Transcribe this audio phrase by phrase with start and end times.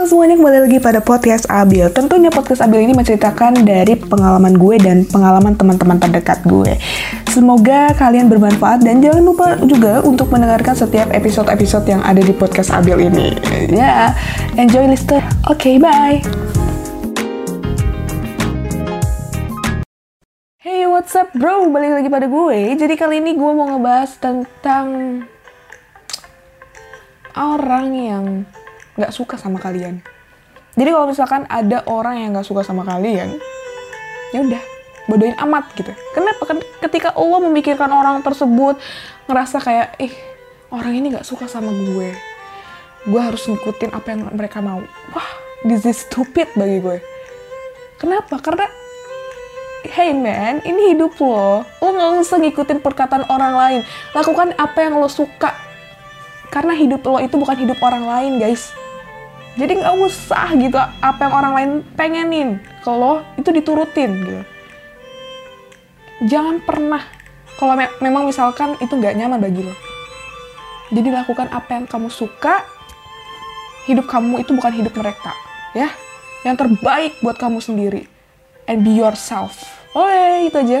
[0.00, 1.92] Semuanya kembali lagi pada podcast Abil.
[1.92, 6.80] Tentunya podcast Abil ini menceritakan dari pengalaman gue dan pengalaman teman-teman terdekat gue.
[7.28, 12.72] Semoga kalian bermanfaat dan jangan lupa juga untuk mendengarkan setiap episode-episode yang ada di podcast
[12.72, 13.36] Abil ini.
[13.68, 14.16] Ya,
[14.56, 15.20] enjoy lister.
[15.52, 16.16] Oke, bye.
[20.64, 21.68] Hey, what's up bro?
[21.68, 22.72] Balik lagi pada gue.
[22.72, 24.86] Jadi kali ini gue mau ngebahas tentang
[27.36, 28.24] orang yang
[28.98, 30.02] nggak suka sama kalian.
[30.78, 33.36] Jadi kalau misalkan ada orang yang nggak suka sama kalian,
[34.30, 34.62] ya udah
[35.10, 35.90] bodohin amat gitu.
[36.14, 36.42] Kenapa?
[36.46, 38.78] Kan ketika Allah memikirkan orang tersebut
[39.26, 40.14] ngerasa kayak, ih
[40.70, 42.14] orang ini nggak suka sama gue,
[43.06, 44.78] gue harus ngikutin apa yang mereka mau.
[45.10, 45.30] Wah,
[45.66, 46.98] this is stupid bagi gue.
[47.98, 48.38] Kenapa?
[48.40, 48.70] Karena
[49.90, 51.66] hey man, ini hidup lo.
[51.82, 53.80] Lo nggak usah ngikutin perkataan orang lain.
[54.14, 55.52] Lakukan apa yang lo suka.
[56.50, 58.70] Karena hidup lo itu bukan hidup orang lain, guys.
[59.58, 62.48] Jadi nggak usah gitu apa yang orang lain pengenin
[62.82, 64.42] ke lo itu diturutin gitu.
[66.30, 67.02] Jangan pernah
[67.58, 69.74] kalau me memang misalkan itu nggak nyaman bagi lo.
[70.90, 72.62] Jadi lakukan apa yang kamu suka.
[73.88, 75.32] Hidup kamu itu bukan hidup mereka,
[75.72, 75.88] ya.
[76.44, 78.04] Yang terbaik buat kamu sendiri.
[78.68, 79.56] And be yourself.
[79.96, 80.80] Oke, itu aja.